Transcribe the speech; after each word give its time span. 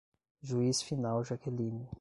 Juiz 0.41 0.81
Final 0.81 1.23
Jaqueline 1.25 1.85